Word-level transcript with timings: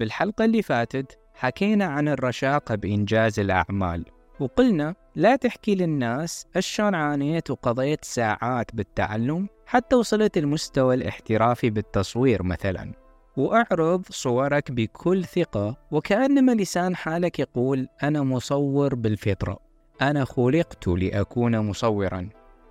بالحلقة 0.00 0.44
اللي 0.44 0.62
فاتت 0.62 1.18
حكينا 1.34 1.84
عن 1.84 2.08
الرشاقة 2.08 2.74
بإنجاز 2.74 3.40
الأعمال 3.40 4.04
وقلنا 4.40 4.94
لا 5.14 5.36
تحكي 5.36 5.74
للناس 5.74 6.46
شلون 6.58 6.94
عانيت 6.94 7.50
وقضيت 7.50 8.04
ساعات 8.04 8.74
بالتعلم 8.74 9.48
حتى 9.66 9.96
وصلت 9.96 10.38
المستوى 10.38 10.94
الاحترافي 10.94 11.70
بالتصوير 11.70 12.42
مثلا. 12.42 12.92
وأعرض 13.36 14.02
صورك 14.10 14.70
بكل 14.70 15.24
ثقة 15.24 15.76
وكأنما 15.90 16.52
لسان 16.52 16.96
حالك 16.96 17.38
يقول 17.38 17.88
أنا 18.02 18.22
مصور 18.22 18.94
بالفطرة 18.94 19.58
أنا 20.02 20.24
خلقت 20.24 20.88
لأكون 20.88 21.58
مصورا. 21.58 22.28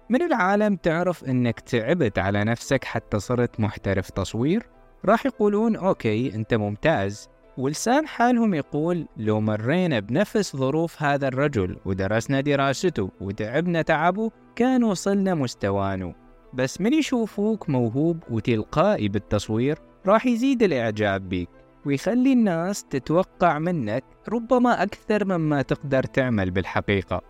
من 0.09 0.22
العالم 0.22 0.76
تعرف 0.76 1.23
أنك 1.23 1.59
تعبت 1.59 2.20
على 2.20 2.44
نفسك 2.44 2.84
حتى 2.84 3.20
صرت 3.20 3.59
محترف 3.59 4.09
تصوير؟ 4.09 4.79
راح 5.05 5.26
يقولون 5.26 5.76
أوكي 5.76 6.35
أنت 6.35 6.53
ممتاز. 6.53 7.30
ولسان 7.58 8.08
حالهم 8.08 8.53
يقول 8.53 9.05
لو 9.17 9.41
مرينا 9.41 9.99
بنفس 9.99 10.55
ظروف 10.55 11.03
هذا 11.03 11.27
الرجل 11.27 11.77
ودرسنا 11.85 12.41
دراسته 12.41 13.09
وتعبنا 13.22 13.81
تعبه 13.81 14.31
كان 14.55 14.84
وصلنا 14.84 15.35
مستوانه 15.35 16.16
بس 16.53 16.81
من 16.81 16.94
يشوفوك 16.94 17.70
موهوب 17.70 18.23
وتلقائي 18.30 19.09
بالتصوير 19.09 19.80
راح 20.05 20.25
يزيد 20.25 20.63
الإعجاب 20.63 21.30
بيك 21.30 21.50
ويخلي 21.86 22.34
الناس 22.34 22.84
تتوقع 22.84 23.59
منك 23.59 24.03
ربما 24.30 24.84
أكثر 24.84 25.25
مما 25.25 25.61
تقدر 25.61 26.03
تعمل 26.03 26.52
بالحقيقة. 26.52 27.22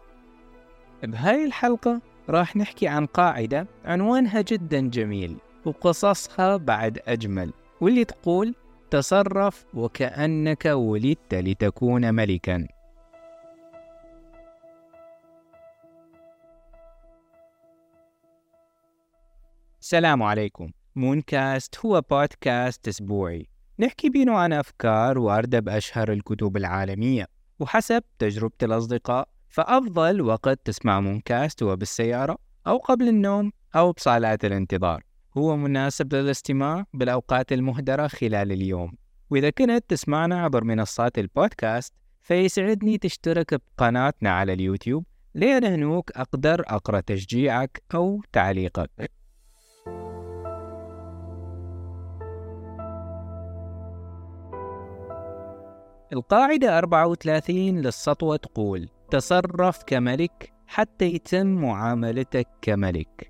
بهاي 1.03 1.45
الحلقة 1.45 2.01
راح 2.29 2.55
نحكي 2.55 2.87
عن 2.87 3.05
قاعدة 3.05 3.67
عنوانها 3.85 4.41
جدا 4.41 4.79
جميل 4.79 5.37
وقصصها 5.65 6.57
بعد 6.57 6.99
أجمل. 7.07 7.53
واللي 7.81 8.05
تقول 8.05 8.55
تصرف 8.91 9.65
وكأنك 9.73 10.65
ولدت 10.65 11.33
لتكون 11.33 12.13
ملكا. 12.13 12.67
السلام 19.81 20.23
عليكم. 20.23 20.71
مونكاست 20.95 21.85
هو 21.85 22.01
بودكاست 22.01 22.87
أسبوعي. 22.87 23.47
نحكي 23.79 24.09
بينه 24.09 24.37
عن 24.37 24.53
أفكار 24.53 25.19
واردة 25.19 25.59
بأشهر 25.59 26.11
الكتب 26.11 26.57
العالمية. 26.57 27.27
وحسب 27.59 28.03
تجربة 28.19 28.55
الأصدقاء 28.63 29.29
فأفضل 29.49 30.21
وقت 30.21 30.59
تسمع 30.65 30.99
مونكاست 30.99 31.63
هو 31.63 31.75
بالسيارة 31.75 32.37
أو 32.67 32.77
قبل 32.77 33.07
النوم 33.07 33.51
أو 33.75 33.91
بصالات 33.91 34.45
الانتظار. 34.45 35.08
هو 35.39 35.57
مناسب 35.57 36.13
للاستماع 36.13 36.85
بالأوقات 36.93 37.51
المهدرة 37.51 38.07
خلال 38.07 38.51
اليوم. 38.51 38.91
وإذا 39.29 39.49
كنت 39.49 39.83
تسمعنا 39.87 40.43
عبر 40.43 40.63
منصات 40.63 41.19
البودكاست 41.19 41.93
فيسعدني 42.21 42.97
تشترك 42.97 43.53
بقناتنا 43.53 44.29
على 44.31 44.53
اليوتيوب 44.53 45.05
لين 45.35 45.65
هنوك 45.65 46.11
أقدر 46.11 46.63
أقرأ 46.67 46.99
تشجيعك 46.99 47.83
أو 47.95 48.21
تعليقك. 48.31 49.11
القاعدة 56.13 56.77
34 56.77 57.81
للسطوة 57.81 58.37
تقول 58.37 58.89
تصرف 59.11 59.83
كملك 59.87 60.53
حتى 60.67 61.05
يتم 61.05 61.47
معاملتك 61.47 62.47
كملك. 62.61 63.28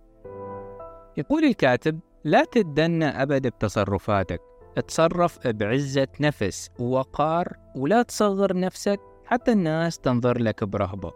يقول 1.20 1.46
الكاتب 1.46 2.00
لا 2.24 2.44
تتدنى 2.44 3.06
أبد 3.06 3.48
بتصرفاتك 3.48 4.42
اتصرف 4.78 5.48
بعزة 5.48 6.08
نفس 6.20 6.70
ووقار 6.80 7.54
ولا 7.76 8.02
تصغر 8.02 8.60
نفسك 8.60 9.00
حتى 9.26 9.52
الناس 9.52 10.00
تنظر 10.00 10.38
لك 10.38 10.64
برهبة. 10.64 11.12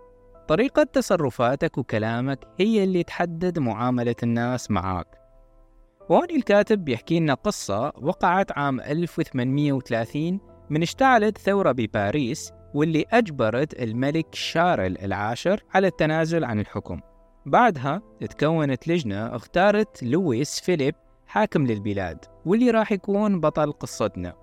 طريقة 0.47 0.84
تصرفاتك 0.84 1.78
وكلامك 1.78 2.40
هي 2.59 2.84
اللي 2.84 3.03
تحدد 3.03 3.59
معاملة 3.59 4.16
الناس 4.24 4.72
معاك. 4.72 5.08
وهون 6.09 6.30
الكاتب 6.31 6.86
بيحكي 6.86 7.19
لنا 7.19 7.34
قصة 7.34 7.94
وقعت 8.02 8.52
عام 8.58 8.80
1830 8.80 10.40
من 10.69 10.81
اشتعلت 10.81 11.38
ثورة 11.38 11.72
بباريس 11.72 12.52
واللي 12.74 13.06
أجبرت 13.12 13.81
الملك 13.81 14.36
شارل 14.36 14.97
العاشر 14.97 15.63
على 15.74 15.88
التنازل 15.88 16.44
عن 16.44 16.59
الحكم. 16.59 17.00
بعدها 17.46 18.02
تكونت 18.30 18.88
لجنة 18.88 19.36
اختارت 19.36 20.04
لويس 20.04 20.59
فيليب 20.59 20.96
حاكم 21.28 21.68
للبلاد 21.68 22.26
واللي 22.46 22.72
راح 22.72 22.92
يكون 22.92 23.40
بطل 23.40 23.72
قصتنا. 23.72 24.34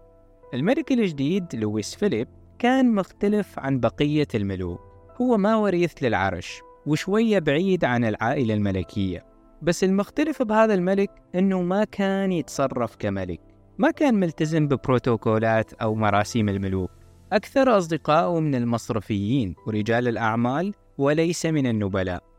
الملك 0.54 0.92
الجديد 0.92 1.54
لويس 1.54 1.94
فيليب 1.94 2.28
كان 2.58 2.94
مختلف 2.94 3.58
عن 3.58 3.80
بقية 3.80 4.28
الملوك. 4.34 4.80
هو 5.20 5.36
ما 5.36 5.56
وريث 5.56 5.92
للعرش 6.02 6.60
وشوية 6.86 7.38
بعيد 7.38 7.84
عن 7.84 8.04
العائلة 8.04 8.54
الملكية. 8.54 9.26
بس 9.62 9.84
المختلف 9.84 10.42
بهذا 10.42 10.74
الملك 10.74 11.10
إنه 11.34 11.62
ما 11.62 11.84
كان 11.84 12.32
يتصرف 12.32 12.96
كملك. 12.96 13.40
ما 13.78 13.90
كان 13.90 14.14
ملتزم 14.14 14.68
ببروتوكولات 14.68 15.72
أو 15.72 15.94
مراسيم 15.94 16.48
الملوك. 16.48 16.90
أكثر 17.32 17.78
اصدقائه 17.78 18.40
من 18.40 18.54
المصرفيين 18.54 19.54
ورجال 19.66 20.08
الأعمال 20.08 20.74
وليس 20.98 21.46
من 21.46 21.66
النبلاء. 21.66 22.29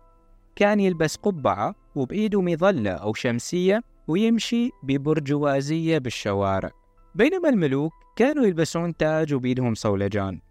كان 0.56 0.80
يلبس 0.80 1.16
قبعة 1.16 1.76
وبإيده 1.96 2.42
مظلة 2.42 2.92
أو 2.92 3.14
شمسية 3.14 3.84
ويمشي 4.08 4.70
ببرجوازية 4.84 5.98
بالشوارع. 5.98 6.72
بينما 7.16 7.50
الملوك 7.50 7.94
كانوا 8.16 8.46
يلبسون 8.46 8.98
تاج 8.98 9.34
وبيدهم 9.34 9.74
صولجان. 9.74 10.42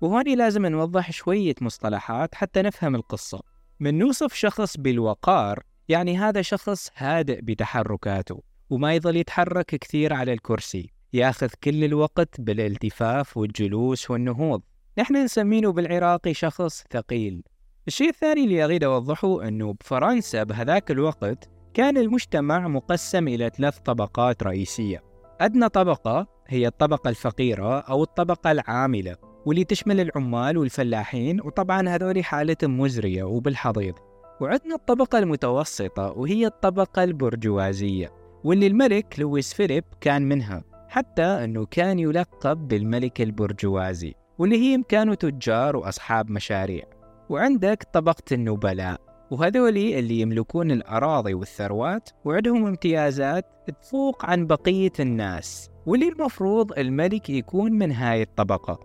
وهون 0.00 0.36
لازم 0.36 0.66
نوضح 0.66 1.10
شوية 1.10 1.54
مصطلحات 1.60 2.34
حتى 2.34 2.62
نفهم 2.62 2.94
القصة. 2.94 3.42
من 3.80 3.98
نوصف 3.98 4.34
شخص 4.34 4.76
بالوقار 4.76 5.62
يعني 5.88 6.18
هذا 6.18 6.42
شخص 6.42 6.90
هادئ 6.96 7.40
بتحركاته 7.40 8.42
وما 8.70 8.94
يظل 8.94 9.16
يتحرك 9.16 9.66
كثير 9.66 10.12
على 10.12 10.32
الكرسي. 10.32 10.90
ياخذ 11.12 11.48
كل 11.64 11.84
الوقت 11.84 12.40
بالالتفاف 12.40 13.36
والجلوس 13.36 14.10
والنهوض. 14.10 14.62
نحن 14.98 15.16
نسمينه 15.16 15.72
بالعراقي 15.72 16.34
شخص 16.34 16.84
ثقيل. 16.90 17.42
الشيء 17.88 18.08
الثاني 18.08 18.44
اللي 18.44 18.64
أريد 18.64 18.84
أوضحه 18.84 19.48
أنه 19.48 19.72
بفرنسا 19.72 20.42
بهذاك 20.42 20.90
الوقت 20.90 21.50
كان 21.74 21.98
المجتمع 21.98 22.68
مقسم 22.68 23.28
إلى 23.28 23.50
ثلاث 23.56 23.78
طبقات 23.78 24.42
رئيسية. 24.42 25.02
أدنى 25.40 25.68
طبقة 25.68 26.26
هي 26.46 26.66
الطبقة 26.66 27.08
الفقيرة 27.08 27.78
أو 27.80 28.02
الطبقة 28.02 28.50
العاملة 28.52 29.16
واللي 29.46 29.64
تشمل 29.64 30.00
العمال 30.00 30.58
والفلاحين 30.58 31.40
وطبعا 31.40 31.88
هذول 31.88 32.24
حالتهم 32.24 32.80
مزرية 32.80 33.22
وبالحضيض. 33.24 33.94
وعندنا 34.40 34.74
الطبقة 34.74 35.18
المتوسطة 35.18 36.10
وهي 36.10 36.46
الطبقة 36.46 37.04
البرجوازية 37.04 38.12
واللي 38.44 38.66
الملك 38.66 39.14
لويس 39.18 39.54
فيليب 39.54 39.84
كان 40.00 40.22
منها 40.22 40.64
حتى 40.88 41.22
أنه 41.22 41.66
كان 41.66 41.98
يلقب 41.98 42.68
بالملك 42.68 43.20
البرجوازي 43.20 44.14
واللي 44.38 44.56
هي 44.56 44.82
كانوا 44.88 45.14
تجار 45.14 45.76
وأصحاب 45.76 46.30
مشاريع. 46.30 46.93
وعندك 47.28 47.86
طبقة 47.92 48.22
النبلاء 48.32 49.00
وهذولي 49.30 49.98
اللي 49.98 50.20
يملكون 50.20 50.70
الأراضي 50.70 51.34
والثروات 51.34 52.10
وعندهم 52.24 52.66
امتيازات 52.66 53.46
تفوق 53.66 54.26
عن 54.26 54.46
بقية 54.46 54.92
الناس 55.00 55.70
واللي 55.86 56.08
المفروض 56.08 56.78
الملك 56.78 57.30
يكون 57.30 57.72
من 57.72 57.92
هاي 57.92 58.22
الطبقة. 58.22 58.80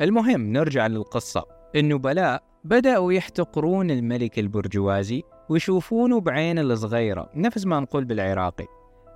المهم 0.00 0.52
نرجع 0.52 0.86
للقصة. 0.86 1.44
النبلاء 1.76 2.42
بدأوا 2.64 3.12
يحتقرون 3.12 3.90
الملك 3.90 4.38
البرجوازي 4.38 5.22
ويشوفونه 5.48 6.20
بعين 6.20 6.58
الصغيرة 6.58 7.30
نفس 7.34 7.66
ما 7.66 7.80
نقول 7.80 8.04
بالعراقي. 8.04 8.66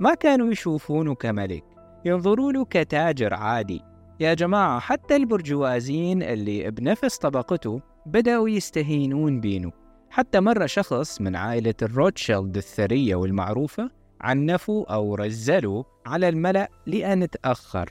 ما 0.00 0.14
كانوا 0.14 0.52
يشوفونه 0.52 1.14
كملك 1.14 1.64
ينظرونه 2.04 2.64
كتاجر 2.64 3.34
عادي. 3.34 3.82
يا 4.20 4.34
جماعة 4.34 4.80
حتى 4.80 5.16
البرجوازيين 5.16 6.22
اللي 6.22 6.70
بنفس 6.70 7.18
طبقته 7.18 7.80
بدأوا 8.06 8.48
يستهينون 8.48 9.40
بينه. 9.40 9.72
حتى 10.10 10.40
مرة 10.40 10.66
شخص 10.66 11.20
من 11.20 11.36
عائلة 11.36 11.74
الروتشيلد 11.82 12.56
الثرية 12.56 13.14
والمعروفة 13.14 13.90
عنفوا 14.20 14.94
أو 14.94 15.14
رزلوا 15.14 15.84
على 16.06 16.28
الملأ 16.28 16.68
لأن 16.86 17.30
تأخر. 17.30 17.90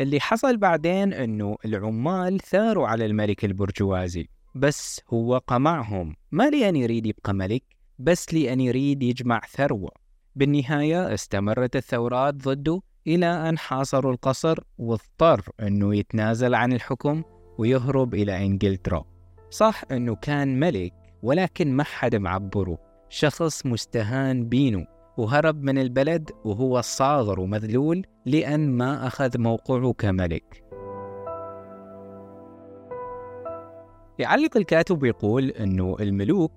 اللي 0.00 0.20
حصل 0.20 0.56
بعدين 0.56 1.12
أنه 1.12 1.56
العمال 1.64 2.40
ثاروا 2.40 2.88
على 2.88 3.06
الملك 3.06 3.44
البرجوازي 3.44 4.28
بس 4.54 5.00
هو 5.12 5.38
قمعهم 5.38 6.16
ما 6.32 6.50
لأن 6.50 6.76
يريد 6.76 7.06
يبقى 7.06 7.34
ملك 7.34 7.62
بس 7.98 8.34
لأن 8.34 8.60
يريد 8.60 9.02
يجمع 9.02 9.40
ثروة. 9.50 9.90
بالنهاية 10.36 11.14
استمرت 11.14 11.76
الثورات 11.76 12.34
ضده 12.34 12.80
إلى 13.06 13.26
أن 13.48 13.58
حاصروا 13.58 14.12
القصر 14.12 14.58
واضطر 14.78 15.40
أنه 15.62 15.96
يتنازل 15.96 16.54
عن 16.54 16.72
الحكم 16.72 17.22
ويهرب 17.58 18.14
إلى 18.14 18.46
إنجلترا. 18.46 19.04
صح 19.50 19.82
أنه 19.92 20.14
كان 20.14 20.60
ملك 20.60 20.92
ولكن 21.22 21.72
ما 21.72 21.84
حد 21.84 22.16
معبره 22.16 22.78
شخص 23.08 23.66
مستهان 23.66 24.48
بينه 24.48 24.86
وهرب 25.16 25.62
من 25.62 25.78
البلد 25.78 26.30
وهو 26.44 26.80
صاغر 26.80 27.40
ومذلول 27.40 28.06
لأن 28.26 28.70
ما 28.70 29.06
أخذ 29.06 29.38
موقعه 29.38 29.92
كملك. 29.92 30.64
يعلق 34.18 34.56
الكاتب 34.56 35.02
ويقول 35.02 35.44
أنه 35.48 35.96
الملوك 36.00 36.52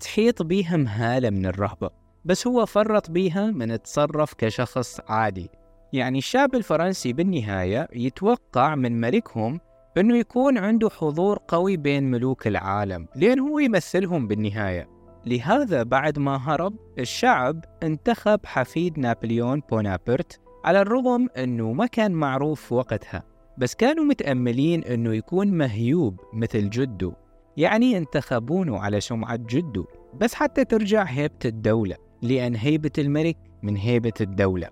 تحيط 0.00 0.42
بيهم 0.42 0.86
هالة 0.86 1.30
من 1.30 1.46
الرهبة 1.46 1.90
بس 2.24 2.46
هو 2.46 2.66
فرط 2.66 3.10
بيها 3.10 3.50
من 3.50 3.82
تصرف 3.82 4.34
كشخص 4.34 5.00
عادي. 5.08 5.50
يعني 5.92 6.18
الشاب 6.18 6.54
الفرنسي 6.54 7.12
بالنهاية 7.12 7.88
يتوقع 7.92 8.74
من 8.74 9.00
ملكهم 9.00 9.60
أنه 9.98 10.16
يكون 10.16 10.58
عنده 10.58 10.90
حضور 10.90 11.38
قوي 11.48 11.76
بين 11.76 12.10
ملوك 12.10 12.46
العالم 12.46 13.06
لأن 13.16 13.38
هو 13.38 13.58
يمثلهم 13.58 14.28
بالنهاية. 14.28 14.88
لهذا 15.26 15.82
بعد 15.82 16.18
ما 16.18 16.36
هرب 16.36 16.76
الشعب 16.98 17.64
انتخب 17.82 18.40
حفيد 18.46 18.98
نابليون 18.98 19.62
بونابرت 19.70 20.40
على 20.64 20.80
الرغم 20.80 21.28
أنه 21.38 21.72
ما 21.72 21.86
كان 21.86 22.12
معروف 22.12 22.72
وقتها 22.72 23.22
بس 23.58 23.74
كانوا 23.74 24.04
متأملين 24.04 24.84
أنه 24.84 25.14
يكون 25.14 25.48
مهيوب 25.48 26.20
مثل 26.32 26.70
جده 26.70 27.12
يعني 27.56 27.98
انتخبونه 27.98 28.78
على 28.78 29.00
سمعة 29.00 29.36
جده 29.36 29.84
بس 30.20 30.34
حتى 30.34 30.64
ترجع 30.64 31.02
هيبة 31.02 31.38
الدولة 31.44 31.96
لأن 32.22 32.54
هيبة 32.56 32.92
الملك 32.98 33.36
من 33.62 33.76
هيبة 33.76 34.12
الدولة. 34.20 34.68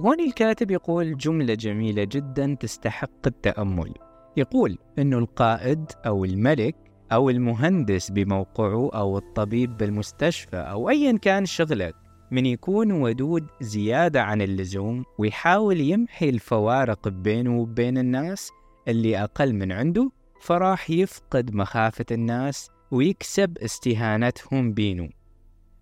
هون 0.00 0.20
الكاتب 0.20 0.70
يقول 0.70 1.16
جملة 1.16 1.54
جميلة 1.54 2.04
جدا 2.04 2.56
تستحق 2.60 3.26
التأمل. 3.26 3.94
يقول 4.36 4.78
أنه 4.98 5.18
القائد 5.18 5.84
أو 6.06 6.24
الملك 6.24 6.76
أو 7.12 7.30
المهندس 7.30 8.10
بموقعه 8.10 8.90
أو 8.94 9.18
الطبيب 9.18 9.76
بالمستشفى 9.76 10.56
أو 10.56 10.90
أيا 10.90 11.18
كان 11.18 11.46
شغلك 11.46 11.94
من 12.30 12.46
يكون 12.46 12.92
ودود 12.92 13.46
زيادة 13.60 14.22
عن 14.22 14.42
اللزوم 14.42 15.04
ويحاول 15.18 15.80
يمحي 15.80 16.28
الفوارق 16.28 17.08
بينه 17.08 17.58
وبين 17.58 17.98
الناس 17.98 18.50
اللي 18.88 19.22
أقل 19.22 19.54
من 19.54 19.72
عنده 19.72 20.10
فراح 20.40 20.90
يفقد 20.90 21.54
مخافة 21.54 22.04
الناس 22.10 22.70
ويكسب 22.90 23.58
استهانتهم 23.58 24.72
بينه. 24.72 25.08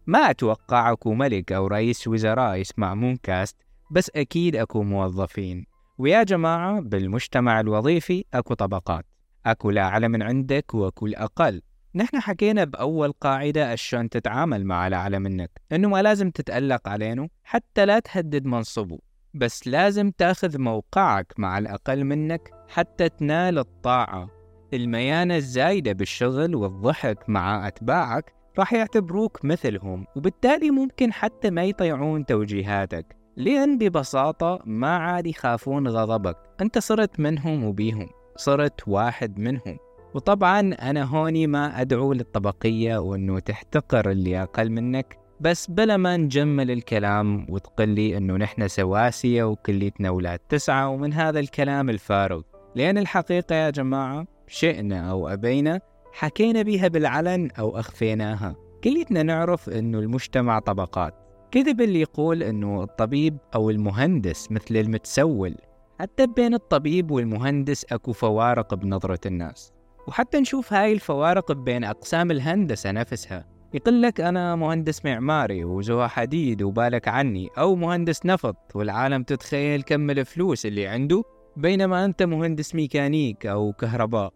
ما 0.07 0.31
أتوقع 0.31 0.93
أكو 0.93 1.15
ملك 1.15 1.53
أو 1.53 1.67
رئيس 1.67 2.09
وزراء 2.09 2.57
يسمع 2.57 2.95
مونكاست 2.95 3.57
بس 3.91 4.11
أكيد 4.17 4.57
أكو 4.57 4.83
موظفين. 4.83 5.72
ويا 6.03 6.23
جماعة 6.23 6.81
بالمجتمع 6.81 7.61
الوظيفي 7.61 8.25
أكو 8.35 8.55
طبقات. 8.55 9.07
أكو 9.47 9.71
الأعلى 9.71 10.09
من 10.09 10.23
عندك 10.23 10.75
وأكو 10.75 11.07
الأقل 11.07 11.63
نحن 11.95 12.21
حكينا 12.21 12.65
بأول 12.65 13.13
قاعدة 13.13 13.71
عشان 13.71 14.09
تتعامل 14.09 14.65
مع 14.65 14.87
الأعلى 14.87 15.19
منك. 15.19 15.51
إنه 15.73 15.89
ما 15.89 16.03
لازم 16.03 16.31
تتألق 16.31 16.89
علينه 16.89 17.29
حتى 17.45 17.87
لا 17.87 17.99
تهدد 17.99 18.45
منصبه. 18.47 18.99
بس 19.35 19.69
لازم 19.69 20.11
تأخذ 20.11 20.59
موقعك 20.59 21.33
مع 21.39 21.59
الأقل 21.59 22.05
منك 22.05 22.51
حتى 22.69 23.09
تنال 23.09 23.59
الطاعة. 23.59 24.29
الميانة 24.75 25.37
الزايدة 25.37 25.93
بالشغل 25.93 26.55
والضحك 26.55 27.29
مع 27.29 27.69
أتباعك 27.69 28.33
راح 28.59 28.73
يعتبروك 28.73 29.45
مثلهم 29.45 30.07
وبالتالي 30.17 30.71
ممكن 30.71 31.13
حتى 31.13 31.51
ما 31.51 31.65
يطيعون 31.65 32.27
توجيهاتك. 32.27 33.22
لأن 33.37 33.79
ببساطة 33.79 34.61
ما 34.65 34.97
عاد 34.97 35.27
يخافون 35.27 35.89
غضبك. 35.89 36.37
أنت 36.61 36.79
صرت 36.79 37.21
منهم 37.21 37.65
وبيهم 37.65 38.09
صرت 38.37 38.89
واحد 38.89 39.39
منهم. 39.39 39.79
وطبعا 40.15 40.61
أنا 40.61 41.03
هوني 41.05 41.47
ما 41.47 41.81
أدعو 41.81 42.13
للطبقية 42.13 42.97
وأنه 42.97 43.39
تحتقر 43.39 44.11
اللي 44.11 44.43
أقل 44.43 44.71
منك 44.71 45.19
بس 45.41 45.71
بلا 45.71 45.97
ما 45.97 46.17
نجمل 46.17 46.71
الكلام 46.71 47.47
وتقلي 47.49 48.17
أنه 48.17 48.37
نحن 48.37 48.69
سواسية 48.69 49.45
وكليتنا 49.45 50.09
أولاد 50.09 50.39
تسعة 50.39 50.89
ومن 50.89 51.13
هذا 51.13 51.41
الكلام 51.41 51.91
الفارغ 51.91 52.43
لأن 52.75 52.99
الحقيقة 52.99 53.55
يا 53.55 53.71
جماعة 53.71 54.27
شئنا 54.49 55.11
أو 55.11 55.29
أبينا 55.29 55.81
حكينا 56.13 56.63
بيها 56.63 56.89
بالعلن 56.89 57.49
أو 57.59 57.79
أخفيناها. 57.79 58.57
كليتنا 58.85 59.23
نعرف 59.23 59.69
أنه 59.69 59.99
المجتمع 59.99 60.59
طبقات. 60.59 61.15
كذب 61.53 61.81
اللي 61.81 62.01
يقول 62.01 62.43
أنه 62.43 62.83
الطبيب 62.83 63.39
أو 63.55 63.71
المهندس 63.71 64.53
مثل 64.53 64.77
المتسول؟ 64.77 65.55
حتى 66.01 66.27
بين 66.27 66.55
الطبيب 66.55 67.11
والمهندس 67.11 67.85
أكو 67.93 68.13
فوارق 68.13 68.75
بنظرة 68.75 69.21
الناس. 69.27 69.73
وحتى 70.09 70.41
نشوف 70.41 70.73
هاي 70.73 70.93
الفوارق 70.93 71.53
بين 71.53 71.85
أقسام 71.85 72.31
الهندسة 72.31 72.91
نفسها. 72.91 73.47
يقول 73.75 74.03
لك 74.03 74.21
أنا 74.21 74.57
مهندس 74.57 75.05
معماري 75.05 75.65
وزوها 75.65 76.07
حديد 76.07 76.63
وبالك 76.63 77.09
عني 77.09 77.49
أو 77.59 77.75
مهندس 77.75 78.27
نفط 78.27 78.57
والعالم 78.75 79.23
تتخيل 79.23 79.83
كم 79.83 80.11
الفلوس 80.11 80.67
اللي 80.67 80.87
عنده 80.87 81.23
بينما 81.57 82.05
أنت 82.05 82.23
مهندس 82.23 82.75
ميكانيك 82.75 83.47
أو 83.47 83.73
كهرباء. 83.73 84.33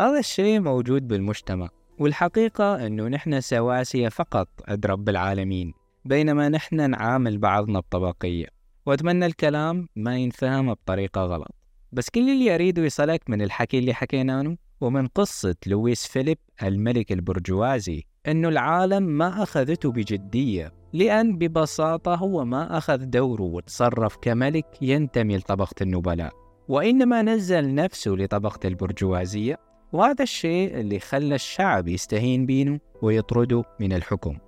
هذا 0.00 0.18
الشيء 0.18 0.60
موجود 0.60 1.08
بالمجتمع. 1.08 1.68
والحقيقة 1.98 2.86
أنه 2.86 3.08
نحن 3.08 3.40
سواسية 3.40 4.08
فقط 4.08 4.48
عند 4.68 4.86
رب 4.86 5.08
العالمين. 5.08 5.83
بينما 6.04 6.48
نحن 6.48 6.90
نعامل 6.90 7.38
بعضنا 7.38 7.80
بطبقية 7.80 8.46
وأتمنى 8.86 9.26
الكلام 9.26 9.88
ما 9.96 10.16
ينفهم 10.16 10.74
بطريقة 10.74 11.20
غلط. 11.24 11.54
بس 11.92 12.10
كل 12.10 12.30
اللي 12.30 12.54
أريده 12.54 12.82
يصلك 12.82 13.30
من 13.30 13.42
الحكي 13.42 13.78
اللي 13.78 13.94
حكيناه 13.94 14.56
ومن 14.80 15.06
قصة 15.06 15.54
لويس 15.66 16.06
فيليب 16.06 16.38
الملك 16.62 17.12
البرجوازي 17.12 18.04
أنه 18.28 18.48
العالم 18.48 19.02
ما 19.02 19.42
أخذته 19.42 19.92
بجدية 19.92 20.72
لأن 20.92 21.38
ببساطة 21.38 22.14
هو 22.14 22.44
ما 22.44 22.78
أخذ 22.78 23.04
دوره 23.04 23.42
وتصرف 23.42 24.16
كملك 24.16 24.66
ينتمي 24.82 25.36
لطبقة 25.36 25.74
النبلاء. 25.82 26.32
وإنما 26.68 27.22
نزل 27.22 27.74
نفسه 27.74 28.10
لطبقة 28.10 28.68
البرجوازية 28.68 29.58
وهذا 29.92 30.22
الشيء 30.22 30.80
اللي 30.80 30.98
خلى 30.98 31.34
الشعب 31.34 31.88
يستهين 31.88 32.46
بينه 32.46 32.80
ويطرده 33.02 33.64
من 33.80 33.92
الحكم. 33.92 34.38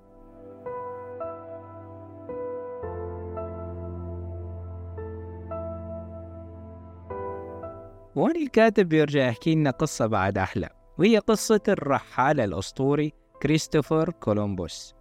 وهنا 8.17 8.41
الكاتب 8.41 8.89
بيرجع 8.89 9.27
يحكي 9.27 9.55
لنا 9.55 9.71
قصة 9.71 10.07
بعد 10.07 10.39
أحلى 10.39 10.69
وهي 10.99 11.19
قصة 11.19 11.61
الرحالة 11.69 12.45
الأسطوري 12.45 13.13
كريستوفر 13.43 14.11
كولومبوس. 14.11 14.95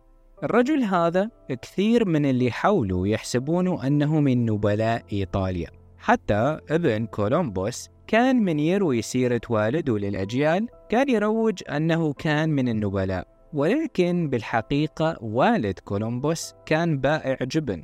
الرجل 0.44 0.84
هذا 0.84 1.30
كثير 1.62 2.06
من 2.06 2.26
اللي 2.26 2.52
حوله 2.52 3.08
يحسبونه 3.08 3.88
أنه 3.88 4.20
من 4.20 4.46
نبلاء 4.46 5.04
إيطاليا. 5.14 5.70
حتى 5.98 6.60
ابن 6.70 7.06
كولومبوس 7.06 7.90
كان 8.08 8.36
من 8.36 8.60
يروي 8.60 9.02
سيرة 9.02 9.42
والده 9.50 9.98
للأجيال 9.98 10.68
كان 10.90 11.10
يروج 11.10 11.64
أنه 11.70 12.14
كان 12.14 12.50
من 12.50 12.70
النبلاء. 12.70 13.28
ولكن 13.54 14.30
بالحقيقة 14.30 15.18
والد 15.22 15.80
كولومبوس 15.80 16.54
كان 16.66 16.98
بائع 16.98 17.38
جبن. 17.42 17.82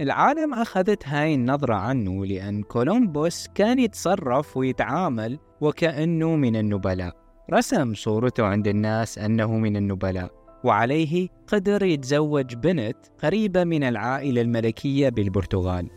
العالم 0.00 0.54
أخذت 0.54 1.08
هاي 1.08 1.34
النظرة 1.34 1.74
عنه 1.74 2.26
لأن 2.26 2.62
كولومبوس 2.62 3.48
كان 3.54 3.78
يتصرف 3.78 4.56
ويتعامل 4.56 5.38
وكأنه 5.60 6.36
من 6.36 6.56
النبلاء. 6.56 7.16
رسم 7.52 7.94
صورته 7.94 8.44
عند 8.44 8.68
الناس 8.68 9.18
أنه 9.18 9.56
من 9.56 9.76
النبلاء 9.76 10.30
وعليه 10.64 11.28
قدر 11.46 11.82
يتزوج 11.82 12.54
بنت 12.54 12.96
قريبة 13.22 13.64
من 13.64 13.82
العائلة 13.82 14.40
الملكية 14.40 15.08
بالبرتغال. 15.08 15.90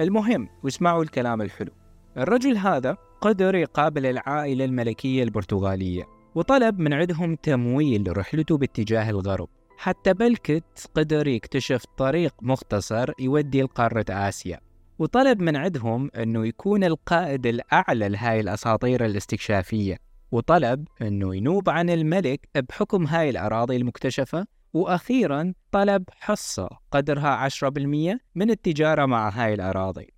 المهم 0.00 0.48
واسمعوا 0.64 1.02
الكلام 1.02 1.42
الحلو. 1.42 1.72
الرجل 2.16 2.56
هذا 2.56 2.96
قدر 3.20 3.54
يقابل 3.54 4.06
العائلة 4.06 4.64
الملكية 4.64 5.22
البرتغالية 5.22 6.04
وطلب 6.34 6.78
من 6.78 6.92
عندهم 6.92 7.34
تمويل 7.34 8.08
لرحلته 8.08 8.56
باتجاه 8.56 9.10
الغرب. 9.10 9.48
حتى 9.82 10.14
بلكت 10.14 10.90
قدر 10.94 11.26
يكتشف 11.26 11.84
طريق 11.96 12.34
مختصر 12.42 13.12
يودي 13.18 13.62
لقارة 13.62 14.04
آسيا. 14.10 14.60
وطلب 14.98 15.42
من 15.42 15.56
عندهم 15.56 16.10
أنه 16.16 16.46
يكون 16.46 16.84
القائد 16.84 17.46
الأعلى 17.46 18.08
لهاي 18.08 18.40
الأساطير 18.40 19.04
الاستكشافية. 19.06 19.98
وطلب 20.32 20.88
أنه 21.02 21.36
ينوب 21.36 21.70
عن 21.70 21.90
الملك 21.90 22.48
بحكم 22.68 23.06
هاي 23.06 23.30
الأراضي 23.30 23.76
المكتشفة. 23.76 24.46
وأخيرا 24.72 25.54
طلب 25.72 26.04
حصة 26.20 26.68
قدرها 26.90 27.48
10% 27.48 28.20
من 28.34 28.50
التجارة 28.50 29.06
مع 29.06 29.28
هاي 29.28 29.54
الأراضي. 29.54 30.08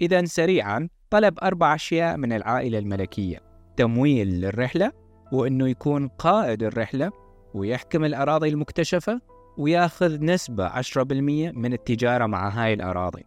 إذا 0.00 0.24
سريعا 0.24 0.88
طلب 1.10 1.38
أربع 1.42 1.74
أشياء 1.74 2.16
من 2.16 2.32
العائلة 2.32 2.78
الملكية. 2.78 3.38
تمويل 3.76 4.40
للرحلة 4.40 4.92
وأنه 5.32 5.68
يكون 5.68 6.08
قائد 6.08 6.62
الرحلة 6.62 7.25
ويحكم 7.56 8.04
الأراضي 8.04 8.48
المكتشفة 8.48 9.20
وياخذ 9.58 10.24
نسبة 10.24 10.68
10% 10.68 11.52
من 11.52 11.72
التجارة 11.72 12.26
مع 12.26 12.48
هاي 12.48 12.72
الأراضي. 12.72 13.24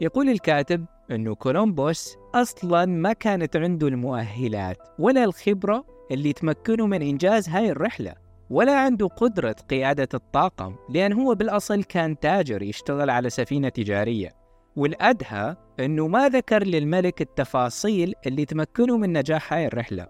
يقول 0.00 0.28
الكاتب 0.28 0.86
أنه 1.10 1.34
كولومبوس 1.34 2.16
أصلا 2.34 2.86
ما 2.86 3.12
كانت 3.12 3.56
عنده 3.56 3.88
المؤهلات 3.88 4.78
ولا 4.98 5.24
الخبرة 5.24 5.84
اللي 6.10 6.32
تمكنه 6.32 6.86
من 6.86 7.02
إنجاز 7.02 7.48
هاي 7.48 7.70
الرحلة 7.70 8.14
ولا 8.50 8.78
عنده 8.80 9.06
قدرة 9.06 9.56
قيادة 9.70 10.08
الطاقم 10.14 10.76
لأن 10.90 11.12
هو 11.12 11.34
بالأصل 11.34 11.84
كان 11.84 12.18
تاجر 12.18 12.62
يشتغل 12.62 13.10
على 13.10 13.30
سفينة 13.30 13.68
تجارية. 13.68 14.30
والأدهى 14.76 15.56
أنه 15.80 16.08
ما 16.08 16.28
ذكر 16.28 16.64
للملك 16.64 17.22
التفاصيل 17.22 18.14
اللي 18.26 18.44
تمكنه 18.44 18.96
من 18.96 19.12
نجاح 19.12 19.52
هاي 19.52 19.66
الرحلة. 19.66 20.06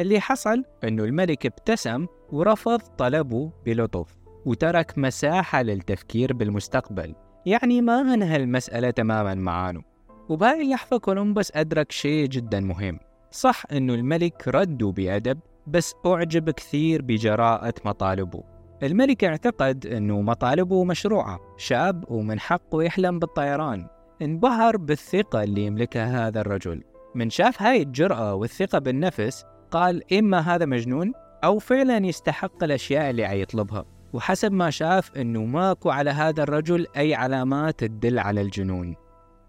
اللي 0.00 0.20
حصل 0.20 0.64
أنه 0.84 1.04
الملك 1.04 1.46
ابتسم 1.46 2.06
ورفض 2.32 2.78
طلبه 2.78 3.50
بلطف 3.66 4.16
وترك 4.46 4.98
مساحة 4.98 5.62
للتفكير 5.62 6.32
بالمستقبل. 6.32 7.14
يعني 7.46 7.80
ما 7.80 8.00
أنهى 8.14 8.36
المسألة 8.36 8.90
تماما 8.90 9.34
معانه 9.34 9.82
وبهاي 10.28 10.62
اللحظة 10.62 10.98
كولومبوس 10.98 11.56
أدرك 11.56 11.92
شيء 11.92 12.26
جدا 12.26 12.60
مهم. 12.60 12.98
صح 13.30 13.62
أنه 13.72 13.94
الملك 13.94 14.48
رده 14.48 14.86
بأدب 14.86 15.38
بس 15.66 15.94
أعجب 16.06 16.50
كثير 16.50 17.02
بجراءة 17.02 17.74
مطالبه. 17.84 18.42
الملك 18.82 19.24
اعتقد 19.24 19.86
أنه 19.86 20.20
مطالبه 20.20 20.84
مشروعة 20.84 21.40
شاب 21.56 22.04
ومن 22.10 22.40
حقه 22.40 22.82
يحلم 22.82 23.18
بالطيران. 23.18 23.86
انبهر 24.22 24.76
بالثقة 24.76 25.42
اللي 25.42 25.66
يملكها 25.66 26.28
هذا 26.28 26.40
الرجل. 26.40 26.82
من 27.14 27.30
شاف 27.30 27.62
هاي 27.62 27.82
الجرأة 27.82 28.34
والثقة 28.34 28.78
بالنفس 28.78 29.44
قال 29.70 30.14
إما 30.14 30.38
هذا 30.38 30.66
مجنون 30.66 31.12
أو 31.44 31.58
فعلا 31.58 32.06
يستحق 32.06 32.64
الأشياء 32.64 33.10
اللي 33.10 33.24
عيطلبها 33.24 33.84
وحسب 34.12 34.52
ما 34.52 34.70
شاف 34.70 35.16
أنه 35.16 35.44
ماكو 35.44 35.90
على 35.90 36.10
هذا 36.10 36.42
الرجل 36.42 36.86
أي 36.96 37.14
علامات 37.14 37.80
تدل 37.80 38.18
على 38.18 38.40
الجنون. 38.40 38.96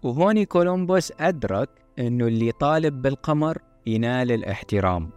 وهوني 0.02 0.44
كولومبوس 0.44 1.12
أدرك 1.20 1.68
أنه 1.98 2.26
اللي 2.26 2.52
طالب 2.52 3.02
بالقمر 3.02 3.58
ينال 3.86 4.32
الاحترام. 4.32 5.10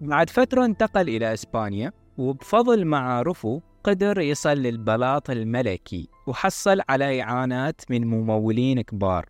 بعد 0.00 0.30
فترة 0.30 0.64
انتقل 0.64 1.08
إلى 1.08 1.34
إسبانيا 1.34 1.92
وبفضل 2.18 2.84
معارفه 2.84 3.62
قدر 3.84 4.20
يصل 4.20 4.50
للبلاط 4.56 5.30
الملكي 5.30 6.08
وحصل 6.26 6.80
على 6.88 7.22
إعانات 7.22 7.80
من 7.90 8.06
ممولين 8.06 8.80
كبار. 8.80 9.26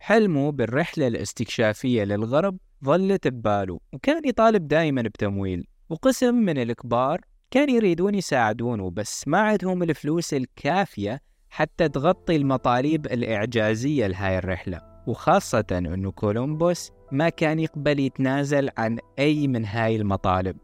حلمه 0.00 0.52
بالرحلة 0.52 1.06
الاستكشافية 1.06 2.04
للغرب 2.04 2.58
ظلت 2.84 3.28
بباله 3.28 3.80
وكان 3.92 4.28
يطالب 4.28 4.68
دائما 4.68 5.02
بتمويل 5.02 5.66
وقسم 5.90 6.34
من 6.34 6.58
الكبار 6.58 7.20
كان 7.50 7.70
يريدون 7.70 8.14
يساعدونه 8.14 8.90
بس 8.90 9.28
ما 9.28 9.38
عندهم 9.38 9.82
الفلوس 9.82 10.34
الكافية 10.34 11.20
حتى 11.50 11.88
تغطي 11.88 12.36
المطالب 12.36 13.06
الإعجازية 13.06 14.06
لهاي 14.06 14.38
الرحلة. 14.38 14.80
وخاصة 15.06 15.64
أنه 15.72 16.10
كولومبوس 16.10 16.92
ما 17.12 17.28
كان 17.28 17.60
يقبل 17.60 18.00
يتنازل 18.00 18.70
عن 18.78 18.98
أي 19.18 19.48
من 19.48 19.64
هاي 19.64 19.96
المطالب. 19.96 20.56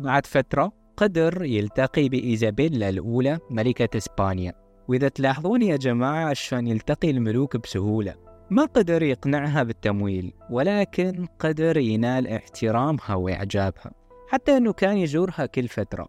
بعد 0.00 0.26
فترة 0.26 0.72
قدر 0.96 1.44
يلتقي 1.44 2.08
بإيزابيلا 2.08 2.88
الأولى 2.88 3.38
ملكة 3.50 3.96
إسبانيا. 3.96 4.52
وإذا 4.88 5.08
تلاحظون 5.08 5.62
يا 5.62 5.76
جماعة 5.76 6.32
شلون 6.32 6.66
يلتقي 6.66 7.10
الملوك 7.10 7.56
بسهولة. 7.56 8.27
ما 8.50 8.64
قدر 8.64 9.02
يقنعها 9.02 9.62
بالتمويل 9.62 10.32
ولكن 10.50 11.26
قدر 11.38 11.76
ينال 11.76 12.28
احترامها 12.28 13.14
وإعجابها 13.14 13.90
حتى 14.28 14.56
أنه 14.56 14.72
كان 14.72 14.96
يزورها 14.96 15.46
كل 15.46 15.68
فترة. 15.68 16.08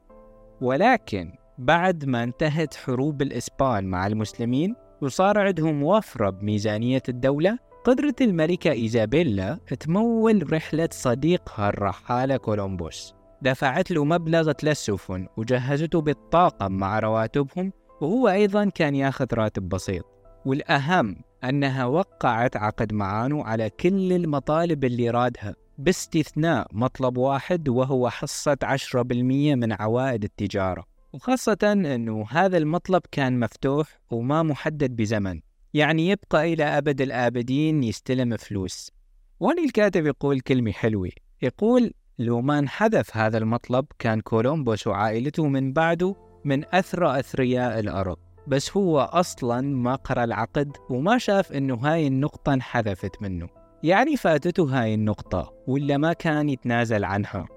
ولكن 0.61 1.33
بعد 1.57 2.05
ما 2.05 2.23
انتهت 2.23 2.75
حروب 2.75 3.21
الإسبان 3.21 3.85
مع 3.85 4.07
المسلمين 4.07 4.75
وصار 5.01 5.39
عندهم 5.39 5.83
وفرة 5.83 6.29
بميزانية 6.29 7.03
الدولة 7.09 7.59
قدرت 7.83 8.21
الملكة 8.21 8.71
إيزابيلا 8.71 9.59
تمول 9.79 10.53
رحلة 10.53 10.89
صديقها 10.91 11.69
الرحالة 11.69 12.37
كولومبوس. 12.37 13.13
دفعت 13.41 13.91
له 13.91 14.05
مبلغ 14.05 14.51
ثلاث 14.51 14.77
سفن 14.77 15.27
وجهزته 15.37 16.01
بالطاقم 16.01 16.71
مع 16.71 16.99
رواتبهم 16.99 17.71
وهو 18.01 18.29
أيضا 18.29 18.69
كان 18.69 18.95
ياخذ 18.95 19.27
راتب 19.33 19.69
بسيط. 19.69 20.05
والأهم 20.45 21.15
أنها 21.43 21.85
وقعت 21.85 22.57
عقد 22.57 22.93
معانه 22.93 23.43
على 23.43 23.69
كل 23.69 24.13
المطالب 24.13 24.83
اللي 24.85 25.09
رادها 25.09 25.55
باستثناء 25.77 26.67
مطلب 26.71 27.17
واحد 27.17 27.69
وهو 27.69 28.09
حصة 28.09 28.57
10% 28.63 28.95
من 29.55 29.73
عوائد 29.73 30.23
التجارة. 30.23 30.85
وخاصة 31.13 31.57
أنه 31.63 32.25
هذا 32.29 32.57
المطلب 32.57 33.01
كان 33.11 33.39
مفتوح 33.39 33.99
وما 34.11 34.43
محدد 34.43 34.95
بزمن 34.95 35.39
يعني 35.73 36.09
يبقى 36.09 36.53
إلى 36.53 36.63
أبد 36.63 37.01
الآبدين 37.01 37.83
يستلم 37.83 38.37
فلوس. 38.37 38.91
واني 39.39 39.65
الكاتب 39.65 40.05
يقول 40.05 40.39
كلمة 40.39 40.71
حلوة 40.71 41.09
يقول 41.41 41.93
لو 42.19 42.41
ما 42.41 42.59
انحذف 42.59 43.17
هذا 43.17 43.37
المطلب 43.37 43.85
كان 43.99 44.21
كولومبوس 44.21 44.87
وعائلته 44.87 45.47
من 45.47 45.73
بعده 45.73 46.15
من 46.45 46.63
أثرى 46.73 47.19
أثرياء 47.19 47.79
الأرض. 47.79 48.17
بس 48.49 48.77
هو 48.77 48.99
أصلا 48.99 49.61
ما 49.61 49.95
قرأ 49.95 50.23
العقد 50.23 50.77
وما 50.89 51.17
شاف 51.17 51.51
إنه 51.51 51.75
هاي 51.75 52.07
النقطة 52.07 52.53
انحذفت 52.53 53.21
منه. 53.21 53.49
يعني 53.83 54.17
فاتته 54.17 54.63
هاي 54.63 54.93
النقطة 54.93 55.53
ولا 55.67 55.97
ما 55.97 56.13
كان 56.13 56.49
يتنازل 56.49 57.03
عنها. 57.03 57.47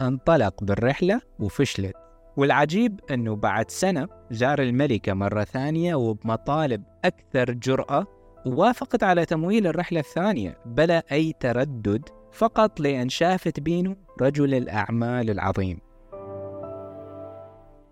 انطلق 0.00 0.64
بالرحلة 0.64 1.20
وفشلت. 1.40 1.94
والعجيب 2.36 3.00
أنه 3.10 3.36
بعد 3.36 3.70
سنة 3.70 4.08
زار 4.30 4.62
الملكة 4.62 5.14
مرة 5.14 5.44
ثانية 5.44 5.94
وبمطالب 5.94 6.82
أكثر 7.04 7.52
جرأة 7.52 8.06
ووافقت 8.46 9.02
على 9.02 9.24
تمويل 9.26 9.66
الرحلة 9.66 10.00
الثانية 10.00 10.58
بلا 10.66 11.02
أي 11.12 11.32
تردد 11.40 12.08
فقط 12.32 12.80
لأن 12.80 13.08
شافت 13.08 13.60
بينه 13.60 13.96
رجل 14.20 14.54
الأعمال 14.54 15.30
العظيم. 15.30 15.87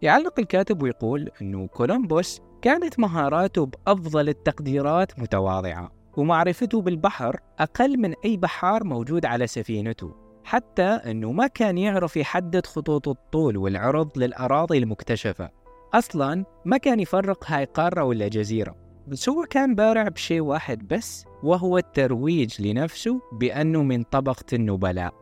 يعلق 0.02 0.38
الكاتب 0.38 0.82
ويقول 0.82 1.30
أنه 1.42 1.66
كولومبوس 1.66 2.40
كانت 2.62 2.98
مهاراته 2.98 3.66
بأفضل 3.66 4.28
التقديرات 4.28 5.20
متواضعة 5.20 5.92
ومعرفته 6.16 6.80
بالبحر 6.80 7.40
أقل 7.58 7.98
من 7.98 8.14
أي 8.24 8.36
بحار 8.36 8.84
موجود 8.84 9.26
على 9.26 9.46
سفينته 9.46 10.14
حتى 10.44 10.82
أنه 10.82 11.32
ما 11.32 11.46
كان 11.46 11.78
يعرف 11.78 12.16
يحدد 12.16 12.66
خطوط 12.66 13.08
الطول 13.08 13.56
والعرض 13.56 14.18
للأراضي 14.18 14.78
المكتشفة. 14.78 15.50
أصلا 15.94 16.44
ما 16.64 16.76
كان 16.76 17.00
يفرق 17.00 17.44
هاي 17.50 17.64
قارة 17.64 18.04
ولا 18.04 18.28
جزيرة 18.28 18.76
بس 19.08 19.28
هو 19.28 19.42
كان 19.42 19.74
بارع 19.74 20.08
بشيء 20.08 20.40
واحد 20.40 20.88
بس 20.88 21.24
وهو 21.42 21.78
الترويج 21.78 22.62
لنفسه 22.62 23.20
بأنه 23.32 23.82
من 23.82 24.02
طبقة 24.02 24.44
النبلاء. 24.52 25.14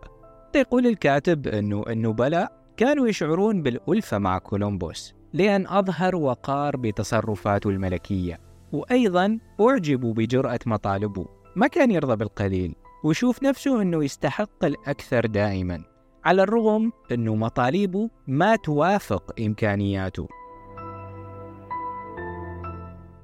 يقول 0.57 0.87
الكاتب 0.87 1.47
أنه 1.47 1.85
النبلاء 1.89 2.64
كانوا 2.77 3.09
يشعرون 3.09 3.63
بالألفة 3.63 4.19
مع 4.19 4.39
كولومبوس 4.39 5.15
لأن 5.33 5.67
أظهر 5.67 6.17
وقار 6.17 6.77
بتصرفاته 6.77 7.71
الملكية 7.71 8.41
وأيضا 8.73 9.39
أعجبوا 9.61 10.15
بجرأة 10.15 10.59
مطالبه. 10.67 11.27
ما 11.57 11.67
كان 11.67 11.91
يرضى 11.91 12.17
بالقليل 12.17 12.75
ويشوف 13.05 13.43
نفسه 13.43 13.83
أنه 13.83 14.05
يستحق 14.05 14.65
الأكثر 14.65 15.27
دائما 15.27 15.85
على 16.25 16.43
الرغم 16.43 16.93
أنه 17.13 17.35
مطالبه 17.35 18.11
ما 18.27 18.57
توافق 18.57 19.41
إمكانياته. 19.41 20.29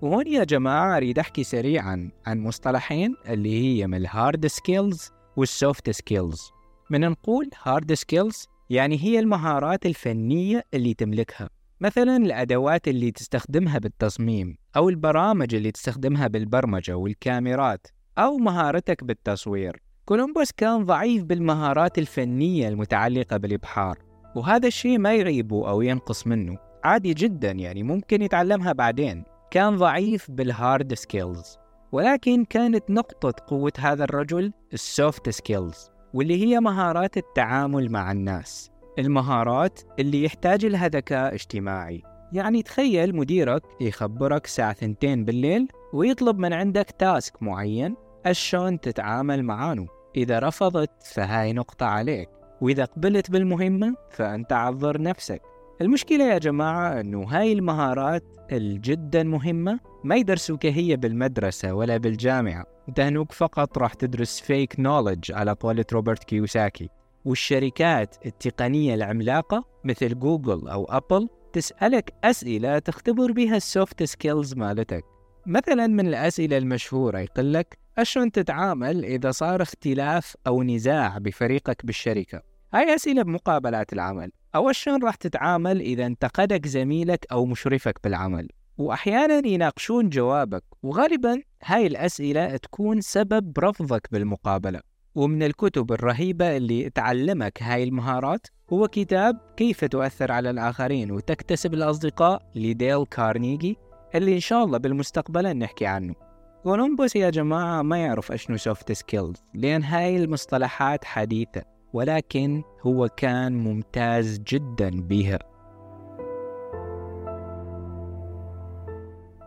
وهون 0.03 0.27
يا 0.27 0.45
جماعة 0.45 0.97
أريد 0.97 1.19
أحكي 1.19 1.45
سريعا 1.45 2.11
عن 2.27 2.41
مصطلحين 2.41 3.17
اللي 3.29 3.61
هي 3.61 3.87
من 3.87 3.95
ال 3.95 4.05
hard 4.05 4.47
skills 4.47 5.11
وال 5.37 5.55
soft 5.55 5.91
skills 5.91 6.51
من 6.91 7.01
نقول 7.01 7.51
hard 7.63 7.95
skills 7.95 8.49
يعني 8.71 8.99
هي 9.03 9.19
المهارات 9.19 9.87
الفنية 9.87 10.65
اللي 10.75 10.95
تملكها. 10.95 11.51
مثلا 11.81 12.17
الأدوات 12.17 12.89
اللي 12.89 13.11
تستخدمها 13.11 13.79
بالتصميم 13.79 14.57
أو 14.77 14.89
البرامج 14.89 15.55
اللي 15.55 15.71
تستخدمها 15.73 16.27
بالبرمجة 16.27 16.97
والكاميرات 16.97 17.87
أو 18.19 18.37
مهارتك 18.37 19.05
بالتصوير. 19.05 19.83
كولومبوس 20.05 20.53
كان 20.53 20.85
ضعيف 20.85 21.25
بالمهارات 21.25 21.99
الفنية 21.99 22.69
المتعلقة 22.69 23.37
بالإبحار 23.37 23.99
وهذا 24.37 24.67
الشيء 24.69 24.99
ما 24.99 25.15
يعيبه 25.15 25.69
أو 25.69 25.83
ينقص 25.83 26.27
منه. 26.27 26.59
عادي 26.85 27.15
جدا 27.15 27.51
يعني 27.51 27.83
ممكن 27.83 28.23
يتعلمها 28.23 28.73
بعدين. 28.73 29.25
كان 29.51 29.77
ضعيف 29.77 30.31
بال 30.31 30.52
hard 30.52 30.95
skills 30.95 31.59
ولكن 31.93 32.45
كانت 32.45 32.91
نقطة 32.91 33.35
قوة 33.47 33.73
هذا 33.79 34.05
الرجل 34.05 34.53
ال 34.73 34.84
soft 34.84 35.29
skills 35.29 35.90
واللي 36.15 36.47
هي 36.47 36.61
مهارات 36.61 37.17
التعامل 37.17 37.91
مع 37.93 38.13
الناس. 38.13 38.71
المهارات 38.99 39.81
اللي 39.99 40.25
يحتاج 40.25 40.67
لها 40.67 40.89
ذكاء 40.89 41.35
اجتماعي. 41.35 42.03
يعني 42.33 42.63
تخيل 42.63 43.17
مديرك 43.17 43.63
يخابرك 43.81 44.45
الساعة 44.45 44.73
ثنتين 44.73 45.25
بالليل 45.25 45.69
ويطلب 45.93 46.39
من 46.39 46.53
عندك 46.53 46.91
task 46.99 47.43
معين 47.43 47.97
شلون 48.33 48.81
تتعامل 48.81 49.43
معاه 49.43 49.87
إذا 50.17 50.39
رفضت 50.39 50.91
فهاي 51.15 51.53
نقطة 51.53 51.87
عليك. 51.87 52.29
وإذا 52.61 52.85
قبلت 52.85 53.31
بالمهمة 53.31 53.95
فأنت 54.11 54.53
عذر 54.53 55.03
نفسك. 55.03 55.43
المشكلة 55.81 56.25
يا 56.25 56.39
جماعة 56.39 57.01
أنه 57.01 57.23
هاي 57.23 57.53
المهارات 57.53 58.25
الجدا 58.53 59.23
مهمة 59.23 59.81
ما 60.05 60.17
يدرسوك 60.17 60.67
هي 60.67 60.97
بالمدرسة 60.97 61.73
ولا 61.73 61.97
بالجامعة. 61.97 62.65
انت 62.91 63.01
هنوك 63.01 63.33
فقط 63.33 63.79
راح 63.79 63.95
تدرس 63.95 64.41
فيك 64.41 64.81
knowledge 64.81 65.33
على 65.33 65.53
قولة 65.53 65.85
روبرت 65.93 66.25
كيوساكي. 66.25 66.89
والشركات 67.25 68.17
التقنية 68.27 68.95
العملاقة 68.95 69.65
مثل 69.85 70.19
جوجل 70.19 70.69
أو 70.69 70.85
Apple 70.85 71.29
تسألك 71.53 72.13
أسئلة 72.25 72.79
تختبر 72.79 73.33
بها 73.33 73.57
ال 73.57 73.66
soft 73.66 74.03
skills 74.03 74.55
مالتك. 74.55 75.05
مثلا 75.47 75.87
من 75.87 76.07
الأسئلة 76.07 76.59
المشهورة 76.59 77.19
يقول 77.19 77.55
لك 77.55 77.79
أشون 77.99 78.33
تتعامل 78.33 79.05
إذا 79.05 79.31
صار 79.31 79.63
اختلاف 79.63 80.37
أو 80.47 80.63
نزاع 80.63 81.19
بفريقك 81.19 81.87
بالشركة؟ 81.87 82.43
هاي 82.75 82.95
أسئلة 82.95 83.23
بمقابلات 83.23 83.93
العمل. 83.93 84.33
أو 84.55 84.73
شلون 84.73 85.05
راح 85.05 85.15
تتعامل 85.15 85.81
إذا 85.81 86.07
انتقدك 86.07 86.67
زميلك 86.67 87.27
أو 87.33 87.47
مشرفك 87.47 87.99
بالعمل؟ 88.05 88.49
وأحيانا 88.81 89.47
يناقشون 89.47 90.09
جوابك 90.09 90.65
وغالبا 90.83 91.43
هاي 91.65 91.87
الأسئلة 91.87 92.57
تكون 92.57 93.01
سبب 93.01 93.59
رفضك 93.59 94.09
بالمقابلة. 94.13 94.81
ومن 95.15 95.43
الكتب 95.43 95.93
الرهيبة 95.93 96.57
اللي 96.57 96.91
تعلمك 96.91 97.63
هاي 97.63 97.85
المهارات 97.85 98.47
هو 98.73 98.89
كتاب 98.89 99.41
كيف 99.57 99.85
تؤثر 99.85 100.33
على 100.33 100.51
الآخرين 100.51 101.11
وتكتسب 101.11 101.75
الأصدقاء 101.75 102.43
لديل 102.55 103.05
كارنيجي 103.05 103.77
اللي 104.15 104.35
إن 104.35 104.41
شاء 104.41 104.65
الله 104.65 104.79
بالمستقبل 104.79 105.57
نحكي 105.57 105.87
عنه. 105.87 106.15
كولومبوس 106.63 107.17
يا 107.17 107.31
جماعة 107.31 107.83
ما 107.83 107.99
يعرف 107.99 108.33
أشنو 108.33 108.57
soft 108.57 108.93
skills 108.93 109.43
لأن 109.55 109.83
هاي 109.83 110.17
المصطلحات 110.17 111.05
حديثة 111.05 111.63
ولكن 111.93 112.63
هو 112.83 113.09
كان 113.09 113.53
ممتاز 113.53 114.39
جدا 114.39 114.91
بها. 114.91 115.50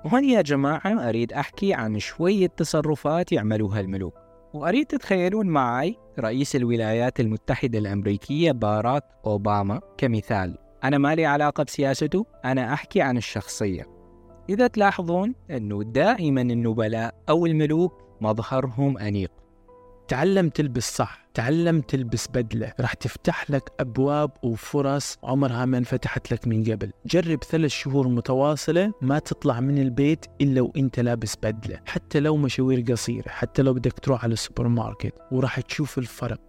وهون 0.05 0.23
يا 0.23 0.41
جماعة 0.41 1.09
أريد 1.09 1.33
أحكي 1.33 1.73
عن 1.73 1.99
شوية 1.99 2.47
تصرفات 2.47 3.31
يعملوها 3.31 3.79
الملوك. 3.79 4.13
وأريد 4.53 4.85
تتخيلون 4.85 5.47
معي 5.47 5.97
رئيس 6.19 6.55
الولايات 6.55 7.19
المتحدة 7.19 7.79
الأمريكية 7.79 8.51
باراك 8.51 9.03
أوباما 9.25 9.81
كمثال. 9.97 10.57
أنا 10.83 10.97
ما 10.97 11.15
لي 11.15 11.25
علاقة 11.25 11.63
بسياسته 11.63 12.25
أنا 12.45 12.73
أحكي 12.73 13.01
عن 13.01 13.17
الشخصية. 13.17 13.87
إذا 14.49 14.67
تلاحظون 14.67 15.35
أنه 15.51 15.83
دائما 15.83 16.41
النبلاء 16.41 17.15
أو 17.29 17.45
الملوك 17.45 17.93
مظهرهم 18.21 18.97
أنيق. 18.97 19.31
تعلم 20.07 20.49
تلبس 20.49 20.95
صح. 20.95 21.22
تعلم 21.33 21.81
تلبس 21.81 22.27
بدلة. 22.27 22.73
راح 22.79 22.93
تفتح 22.93 23.51
لك 23.51 23.71
أبواب 23.79 24.31
وفرص 24.43 25.17
عمرها 25.23 25.65
ما 25.65 25.77
انفتحت 25.77 26.33
لك 26.33 26.47
من 26.47 26.63
قبل. 26.63 26.91
جرب 27.05 27.43
ثلاث 27.43 27.71
شهور 27.71 28.07
متواصلة 28.07 28.93
ما 29.01 29.19
تطلع 29.19 29.59
من 29.59 29.77
البيت 29.77 30.25
إلا 30.41 30.61
وإنت 30.61 30.99
لابس 30.99 31.35
بدلة. 31.43 31.79
حتى 31.85 32.19
لو 32.19 32.37
مشاوير 32.37 32.85
قصيرة 32.91 33.29
حتى 33.29 33.61
لو 33.61 33.73
بدك 33.73 33.99
تروح 33.99 34.23
على 34.23 34.33
السوبر 34.33 34.67
ماركت 34.67 35.13
وراح 35.31 35.59
تشوف 35.59 35.97
الفرق. 35.97 36.39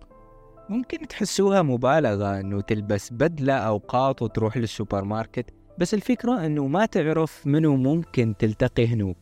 ممكن 0.69 1.09
تحسوها 1.09 1.63
مبالغة 1.63 2.41
أنه 2.41 2.61
تلبس 2.61 3.13
بدلة 3.13 3.53
أو 3.53 3.79
قاط 3.79 4.23
وتروح 4.23 4.57
للسوبر 4.57 5.05
ماركت 5.05 5.51
بس 5.79 5.95
الفكرة 5.95 6.47
أنه 6.47 6.67
ما 6.67 6.87
تعرف 6.87 7.47
منو 7.47 7.77
ممكن 7.77 8.35
تلتقي 8.39 8.87
هنوك 8.87 9.17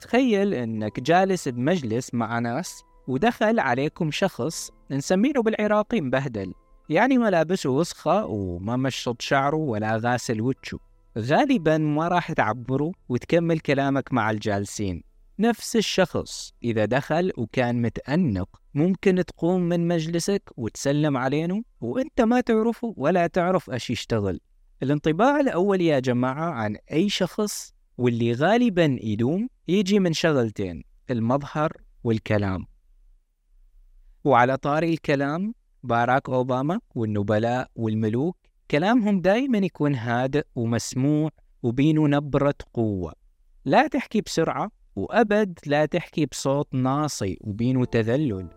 تخيل 0.00 0.54
أنك 0.54 1.00
جالس 1.00 1.48
بمجلس 1.48 2.14
مع 2.14 2.38
ناس 2.38 2.82
ودخل 3.10 3.58
عليكم 3.58 4.10
شخص 4.10 4.70
نسميه 4.90 5.32
بالعراقي 5.32 6.00
مبهدل 6.00 6.54
يعني 6.88 7.18
ملابسه 7.18 7.70
وسخة 7.70 8.26
وما 8.26 8.76
مشط 8.76 9.22
شعره 9.22 9.56
ولا 9.56 9.96
غاسل 9.96 10.40
وجهه. 10.40 10.78
غالبا 11.18 11.78
ما 11.78 12.08
راح 12.08 12.32
تعبره 12.32 12.92
وتكمل 13.08 13.60
كلامك 13.60 14.12
مع 14.12 14.30
الجالسين. 14.30 15.02
نفس 15.38 15.76
الشخص 15.76 16.52
إذا 16.62 16.84
دخل 16.84 17.32
وكان 17.36 17.82
متأنق 17.82 18.48
ممكن 18.74 19.24
تقوم 19.24 19.60
من 19.62 19.88
مجلسك 19.88 20.50
وتسلم 20.56 21.16
علينه 21.16 21.62
وإنت 21.80 22.20
ما 22.20 22.40
تعرفه 22.40 22.94
ولا 22.96 23.26
تعرف 23.26 23.70
أش 23.70 23.90
يشتغل. 23.90 24.40
الانطباع 24.82 25.40
الأول 25.40 25.80
يا 25.80 25.98
جماعة 25.98 26.50
عن 26.50 26.76
أي 26.92 27.08
شخص 27.08 27.74
واللي 27.98 28.32
غالبا 28.32 28.98
يدوم 29.02 29.48
يجي 29.68 29.98
من 29.98 30.12
شغلتين 30.12 30.82
المظهر 31.10 31.72
والكلام. 32.04 32.69
وعلى 34.24 34.56
طاري 34.56 34.92
الكلام 34.92 35.54
باراك 35.82 36.28
أوباما 36.28 36.80
والنبلاء 36.94 37.68
والملوك 37.76 38.36
كلامهم 38.70 39.20
دايما 39.20 39.58
يكون 39.58 39.94
هادئ 39.94 40.44
ومسموع 40.54 41.30
وبينه 41.62 42.08
نبرة 42.08 42.54
قوة. 42.74 43.12
لا 43.64 43.86
تحكي 43.86 44.20
بسرعة 44.20 44.70
وأبد 44.96 45.58
لا 45.66 45.86
تحكي 45.86 46.26
بصوت 46.26 46.74
ناصي 46.74 47.38
وبينه 47.40 47.84
تذلل. 47.84 48.48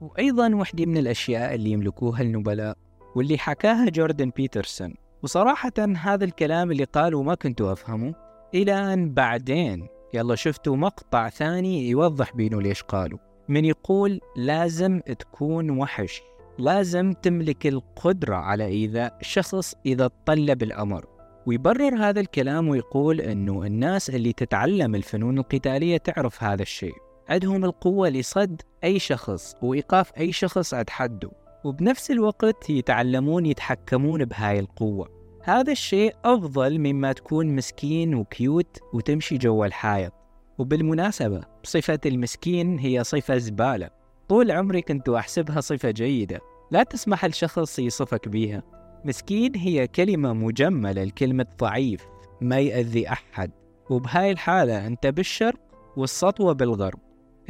وأيضا 0.00 0.54
وحدة 0.54 0.86
من 0.86 0.96
الأشياء 0.96 1.54
اللي 1.54 1.70
يملكوها 1.70 2.22
النبلاء 2.22 2.76
واللي 3.16 3.38
حكاها 3.38 3.88
جوردن 3.88 4.30
بيترسون. 4.36 4.94
وصراحة 5.22 5.72
هذا 5.96 6.24
الكلام 6.24 6.70
اللي 6.70 6.84
قاله 6.84 7.22
ما 7.22 7.34
كنت 7.34 7.60
أفهمه. 7.60 8.14
إلى 8.54 8.92
أن 8.92 9.14
بعدين 9.14 9.88
يلا 10.14 10.34
شفتوا 10.34 10.76
مقطع 10.76 11.28
ثاني 11.28 11.90
يوضح 11.90 12.36
بينه 12.36 12.62
ليش 12.62 12.82
قالوا. 12.82 13.31
من 13.48 13.64
يقول 13.64 14.20
لازم 14.36 15.00
تكون 15.00 15.70
وحش 15.70 16.22
لازم 16.58 17.12
تملك 17.12 17.66
القدرة 17.66 18.36
على 18.36 18.66
إيذاء 18.66 19.18
شخص 19.20 19.74
إذا 19.86 20.06
تطلب 20.06 20.62
الأمر. 20.62 21.06
ويبرر 21.46 21.96
هذا 21.96 22.20
الكلام 22.20 22.68
ويقول 22.68 23.20
أنه 23.20 23.66
الناس 23.66 24.10
اللي 24.10 24.32
تتعلم 24.32 24.94
الفنون 24.94 25.38
القتالية 25.38 25.96
تعرف 25.96 26.44
هذا 26.44 26.62
الشيء. 26.62 26.94
عندهم 27.28 27.64
القوة 27.64 28.08
لصد 28.08 28.62
أي 28.84 28.98
شخص 28.98 29.56
وإيقاف 29.62 30.12
أي 30.18 30.32
شخص 30.32 30.74
عند 30.74 30.90
حده 30.90 31.30
وبنفس 31.64 32.10
الوقت 32.10 32.70
يتعلمون 32.70 33.46
يتحكمون 33.46 34.24
بهاي 34.24 34.58
القوة. 34.58 35.08
هذا 35.42 35.72
الشيء 35.72 36.14
أفضل 36.24 36.78
مما 36.78 37.12
تكون 37.12 37.56
مسكين 37.56 38.14
وكيوت 38.14 38.78
وتمشي 38.92 39.38
جوا 39.38 39.66
الحائط. 39.66 40.21
وبالمناسبة 40.58 41.40
صفة 41.62 42.00
المسكين 42.06 42.78
هي 42.78 43.04
صفة 43.04 43.38
زبالة. 43.38 43.90
طول 44.28 44.50
عمري 44.50 44.82
كنت 44.82 45.08
أحسبها 45.08 45.60
صفة 45.60 45.90
جيدة. 45.90 46.40
لا 46.70 46.82
تسمح 46.82 47.24
لشخص 47.24 47.78
يصفك 47.78 48.28
بيها. 48.28 48.62
مسكين 49.04 49.56
هي 49.56 49.86
كلمة 49.86 50.32
مجملة 50.32 51.04
لكلمة 51.04 51.46
ضعيف 51.58 52.06
ما 52.40 52.58
يأذي 52.60 53.08
أحد. 53.08 53.50
وبهاي 53.90 54.30
الحالة 54.30 54.86
أنت 54.86 55.06
بالشرق 55.06 55.60
والسطوة 55.96 56.52
بالغرب. 56.52 56.98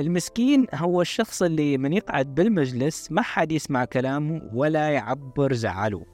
المسكين 0.00 0.66
هو 0.74 1.00
الشخص 1.00 1.42
اللي 1.42 1.78
من 1.78 1.92
يقعد 1.92 2.34
بالمجلس 2.34 3.12
ما 3.12 3.22
حد 3.22 3.52
يسمع 3.52 3.84
كلامه 3.84 4.50
ولا 4.54 4.90
يعبر 4.90 5.52
زعله. 5.52 6.04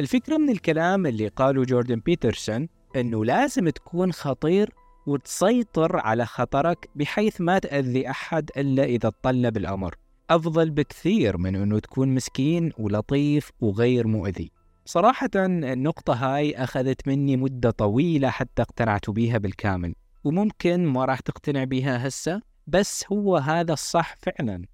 الفكرة 0.00 0.36
من 0.36 0.50
الكلام 0.50 1.06
اللي 1.06 1.28
قاله 1.28 1.64
جوردن 1.64 2.00
بيترسون 2.00 2.68
أنه 2.96 3.24
لازم 3.24 3.68
تكون 3.68 4.12
خطير 4.12 4.70
وتسيطر 5.08 5.96
على 5.96 6.26
خطرك 6.26 6.88
بحيث 6.94 7.40
ما 7.40 7.58
تأذي 7.58 8.10
أحد 8.10 8.50
إلا 8.56 8.84
إذا 8.84 9.10
تطلب 9.10 9.56
الأمر 9.56 9.94
أفضل 10.30 10.70
بكثير 10.70 11.38
من 11.38 11.56
أنه 11.56 11.78
تكون 11.78 12.14
مسكين 12.14 12.72
ولطيف 12.78 13.50
وغير 13.60 14.06
مؤذي 14.06 14.50
صراحة 14.84 15.30
النقطة 15.36 16.12
هاي 16.12 16.54
أخذت 16.54 17.08
مني 17.08 17.36
مدة 17.36 17.70
طويلة 17.70 18.30
حتى 18.30 18.62
اقتنعت 18.62 19.10
بيها 19.10 19.38
بالكامل 19.38 19.94
وممكن 20.24 20.86
ما 20.86 21.04
راح 21.04 21.20
تقتنع 21.20 21.64
بيها 21.64 22.08
هسه 22.08 22.42
بس 22.66 23.04
هو 23.12 23.36
هذا 23.36 23.72
الصح 23.72 24.16
فعلا 24.16 24.64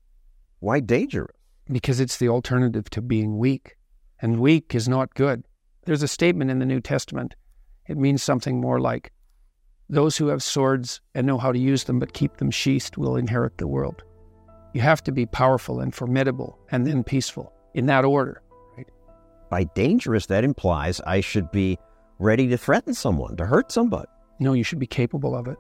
Why 0.61 0.81
dangerous? 0.81 1.37
Because 1.71 2.01
it's 2.01 2.17
the 2.17 2.29
alternative 2.29 2.89
to 2.91 3.03
being 3.03 3.37
weak. 3.37 3.77
And 4.23 4.41
weak 4.41 4.75
is 4.75 4.89
not 4.89 5.09
good. 5.15 5.43
There's 5.85 6.03
a 6.03 6.09
statement 6.09 6.51
in 6.51 6.59
the 6.59 6.71
New 6.73 6.81
Testament. 6.81 7.35
It 7.87 7.99
means 7.99 8.23
something 8.23 8.61
more 8.61 8.81
like 8.81 9.13
Those 9.91 10.17
who 10.17 10.29
have 10.29 10.43
swords 10.43 11.01
and 11.15 11.27
know 11.27 11.37
how 11.37 11.53
to 11.53 11.59
use 11.59 11.85
them 11.85 11.99
but 11.99 12.15
keep 12.15 12.39
them 12.39 12.51
sheathed 12.51 12.97
will 12.97 13.17
inherit 13.17 13.59
the 13.59 13.67
world. 13.67 14.03
You 14.73 14.81
have 14.81 15.03
to 15.05 15.13
be 15.13 15.27
powerful 15.27 15.81
and 15.81 15.95
formidable 15.95 16.59
and 16.71 16.87
then 16.87 17.05
peaceful 17.05 17.53
in 17.75 17.87
that 17.87 18.05
order. 18.05 18.43
Right? 18.77 18.89
By 19.51 19.65
dangerous, 19.65 20.27
that 20.27 20.43
implies 20.43 21.01
I 21.03 21.21
should 21.21 21.51
be 21.51 21.79
ready 22.19 22.49
to 22.49 22.57
threaten 22.57 22.95
someone, 22.95 23.37
to 23.37 23.47
hurt 23.47 23.71
somebody. 23.71 24.09
No, 24.41 24.55
you 24.55 24.65
should 24.65 24.79
be 24.79 24.87
capable 24.87 25.37
of 25.37 25.47
it, 25.49 25.59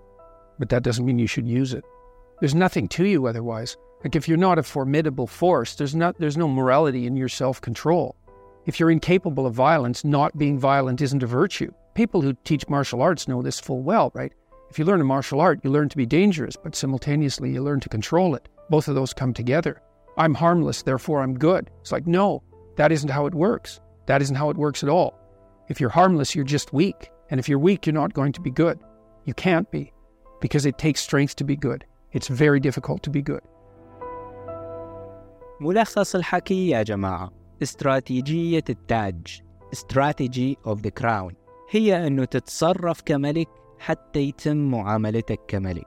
but 0.59 0.71
that 0.71 0.83
doesn't 0.83 1.05
mean 1.05 1.19
you 1.19 1.27
should 1.27 1.47
use 1.47 1.75
it. 1.75 1.85
There's 2.41 2.55
nothing 2.55 2.89
to 2.89 3.05
you 3.05 3.27
otherwise. 3.27 3.77
Like 4.03 4.17
if 4.17 4.27
you're 4.27 4.37
not 4.39 4.59
a 4.59 4.63
formidable 4.63 5.27
force, 5.27 5.77
there's 5.77 5.95
not 5.95 6.19
there's 6.19 6.37
no 6.37 6.49
morality 6.49 7.07
in 7.07 7.17
your 7.17 7.29
self-control. 7.29 8.17
If 8.67 8.81
you're 8.81 8.91
incapable 8.91 9.47
of 9.47 9.55
violence, 9.55 10.03
not 10.03 10.37
being 10.39 10.59
violent 10.59 11.03
isn't 11.03 11.23
a 11.23 11.27
virtue 11.27 11.73
people 11.94 12.22
who 12.22 12.34
teach 12.44 12.70
martial 12.70 13.02
arts 13.02 13.28
know 13.28 13.42
this 13.42 13.60
full 13.60 13.82
well, 13.82 14.12
right? 14.14 14.34
If 14.70 14.78
you 14.78 14.86
learn 14.86 15.02
a 15.02 15.06
martial 15.06 15.42
art, 15.42 15.60
you 15.64 15.70
learn 15.72 15.90
to 15.90 15.98
be 15.98 16.06
dangerous, 16.06 16.56
but 16.56 16.76
simultaneously 16.76 17.52
you 17.52 17.64
learn 17.64 17.80
to 17.80 17.90
control 17.90 18.36
it. 18.36 18.48
Both 18.70 18.88
of 18.88 18.96
those 18.96 19.14
come 19.14 19.34
together. 19.34 19.82
I'm 20.18 20.36
harmless, 20.36 20.84
therefore 20.84 21.22
I'm 21.22 21.38
good. 21.38 21.70
It's 21.82 21.92
like, 21.92 22.06
no, 22.06 22.44
that 22.76 22.92
isn't 22.92 23.10
how 23.10 23.26
it 23.26 23.34
works. 23.34 23.82
That 24.06 24.22
isn't 24.22 24.36
how 24.36 24.50
it 24.50 24.58
works 24.58 24.84
at 24.84 24.90
all. 24.90 25.18
If 25.70 25.80
you're 25.80 25.90
harmless, 25.90 26.36
you're 26.36 26.46
just 26.46 26.74
weak. 26.74 27.12
And 27.30 27.40
if 27.40 27.50
you're 27.50 27.60
weak, 27.60 27.86
you're 27.86 27.94
not 27.94 28.14
going 28.14 28.34
to 28.34 28.42
be 28.42 28.52
good. 28.52 28.80
You 29.26 29.34
can't 29.34 29.70
be 29.72 29.92
because 30.40 30.66
it 30.66 30.78
takes 30.78 31.02
strength 31.02 31.36
to 31.38 31.44
be 31.44 31.56
good. 31.56 31.86
It's 32.12 32.28
very 32.28 32.60
difficult 32.60 33.04
to 33.04 33.10
be 33.10 33.22
good. 33.22 33.42
ملخص 35.62 36.16
الحكي 36.16 36.70
يا 36.70 36.84
جماعة 36.84 37.32
استراتيجية 37.62 38.64
التاج 38.70 39.42
strategy 39.74 40.58
of 40.64 40.82
the 40.82 40.92
crown 40.92 41.36
هي 41.75 42.07
أنه 42.07 42.25
تتصرف 42.25 43.03
كملك 43.03 43.49
حتى 43.79 44.21
يتم 44.21 44.57
معاملتك 44.57 45.41
كملك. 45.49 45.87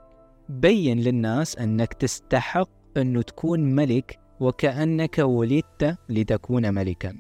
بين 0.50 1.00
للناس 1.00 1.58
أنك 1.58 1.93
تستحق 1.93 2.69
أنه 2.97 3.21
تكون 3.21 3.60
ملك 3.60 4.19
وكأنك 4.39 5.17
ولدت 5.19 5.97
لتكون 6.10 6.73
ملكا. 6.73 7.17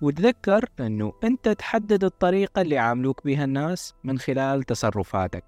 وتذكر 0.00 0.68
أنه 0.80 1.12
أنت 1.24 1.48
تحدد 1.48 2.04
الطريقة 2.04 2.62
اللي 2.62 2.78
عاملوك 2.78 3.24
بها 3.24 3.44
الناس 3.44 3.94
من 4.04 4.18
خلال 4.18 4.62
تصرفاتك. 4.62 5.44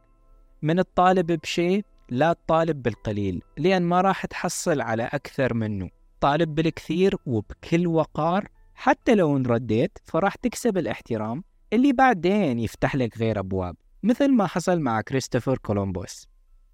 من 0.63 0.79
الطالب 0.79 1.33
بشيء 1.33 1.85
لا 2.11 2.33
تطالب 2.33 2.83
بالقليل 2.83 3.43
لأن 3.59 3.83
ما 3.83 4.01
راح 4.01 4.27
تحصل 4.27 4.81
على 4.81 5.03
أكثر 5.03 5.55
منه. 5.55 5.91
طالب 6.21 6.55
بالكثير 6.55 7.17
وبكل 7.27 7.87
وقار 7.87 8.49
حتى 8.75 9.15
لو 9.15 9.37
انرديت 9.37 9.99
فراح 10.05 10.35
تكسب 10.35 10.79
الاحترام 10.79 11.45
اللي 11.73 11.93
بعدين 11.93 12.59
يفتح 12.59 12.97
لك 12.97 13.19
غير 13.19 13.39
أبواب 13.39 13.77
مثل 14.03 14.33
ما 14.33 14.47
حصل 14.47 14.81
مع 14.81 15.01
كريستوفر 15.01 15.59
كولومبوس. 15.59 16.27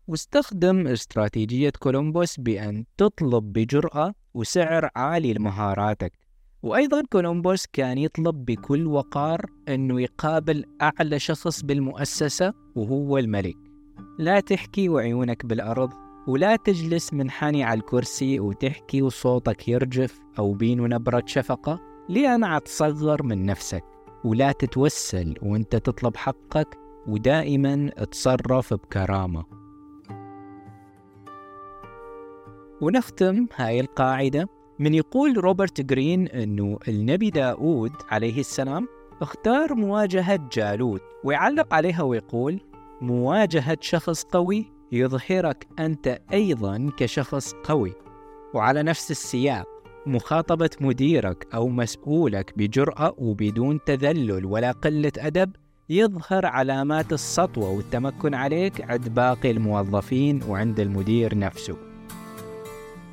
واستخدم 0.09 0.87
استراتيجية 0.87 1.73
كولومبوس 1.79 2.41
بأن 2.41 2.85
تطلب 2.97 3.53
بجرأة 3.53 4.15
وسعر 4.35 4.89
عالي 4.97 5.35
لمهاراتك. 5.35 6.13
وأيضا 6.63 7.03
كولومبوس 7.13 7.67
كان 7.67 7.99
يطلب 7.99 8.45
بكل 8.45 8.87
وقار 8.87 9.47
أنه 9.69 10.01
يقابل 10.01 10.65
أعلى 10.83 11.19
شخص 11.19 11.63
بالمؤسسة 11.63 12.53
وهو 12.77 13.19
الملك. 13.19 13.57
لا 14.19 14.41
تحكي 14.41 14.89
وعيونك 14.89 15.47
بالأرض 15.47 15.91
ولا 16.29 16.57
تجلس 16.57 17.15
منحني 17.15 17.65
على 17.65 17.81
الكرسي 17.81 18.41
وتحكي 18.41 19.03
وصوتك 19.03 19.69
يرجف 19.69 20.21
أو 20.39 20.53
بينه 20.53 20.87
نبرة 20.87 21.23
شفقة 21.27 21.81
لأن 22.09 22.61
تصغر 22.65 23.23
من 23.23 23.47
نفسك. 23.47 23.94
ولا 24.25 24.53
تتوسل 24.53 25.35
وانت 25.43 25.77
تطلب 25.77 26.17
حقك 26.17 26.79
ودائما 27.07 27.89
تصرف 27.89 28.75
بكرامة. 28.75 29.45
ونختم 32.81 33.47
هاي 33.57 33.81
القاعدة 33.81 34.49
من 34.79 34.95
يقول 34.95 35.39
روبرت 35.39 35.81
جرين 35.81 36.29
أنه 36.29 36.79
النبي 36.89 37.31
داود 37.31 37.93
عليه 38.11 38.41
السلام 38.41 38.89
اختار 39.23 39.75
مواجهة 39.75 40.49
جالوت 40.53 41.03
ويعلق 41.25 41.75
عليها 41.75 42.03
ويقول 42.03 42.61
مواجهة 43.01 43.79
شخص 43.81 44.25
قوي 44.25 44.73
يظهرك 44.93 45.67
أنت 45.79 46.21
أيضا 46.33 46.91
كشخص 46.97 47.55
قوي. 47.55 47.93
وعلى 48.55 48.83
نفس 48.83 49.11
السياق 49.11 49.74
مخاطبة 50.07 50.71
مديرك 50.81 51.47
أو 51.55 51.69
مسؤولك 51.69 52.53
بجرأة 52.57 53.15
وبدون 53.19 53.85
تذلل 53.87 54.45
ولا 54.45 54.71
قلة 54.71 55.13
أدب 55.19 55.51
يظهر 55.89 56.47
علامات 56.47 57.13
السطوة 57.13 57.71
والتمكن 57.71 58.35
عليك 58.35 58.81
عند 58.81 59.09
باقي 59.09 59.51
الموظفين 59.51 60.43
وعند 60.49 60.81
المدير 60.81 61.39
نفسه. 61.39 61.77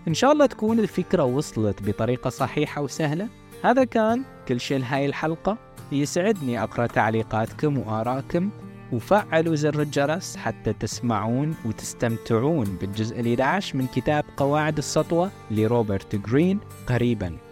إن 0.08 0.13
شاء 0.13 0.32
الله 0.32 0.45
تكون 0.45 0.80
الفكرة 0.80 1.23
وصلت 1.23 1.84
بطريقة 1.84 2.30
صحيحة 2.30 2.82
وسهلة. 2.82 3.30
هذا 3.63 3.84
كان 3.84 4.23
كل 4.47 4.60
شيء 4.60 4.80
لهاي 4.80 5.06
الحلقة. 5.06 5.58
يسعدني 5.91 6.63
أقرأ 6.63 6.88
تعليقاتكم 6.88 7.77
وآراءكم 7.77 8.49
وفعلوا 8.91 9.56
زر 9.56 9.82
الجرس 9.82 10.38
حتى 10.38 10.73
تسمعون 10.73 11.56
وتستمتعون 11.65 12.77
بالجزء 12.82 13.36
ال11 13.36 13.75
من 13.75 13.88
كتاب 13.88 14.23
قواعد 14.38 14.77
السطوة 14.77 15.32
لروبرت 15.51 16.15
جرين 16.15 16.60
قريباً. 16.88 17.50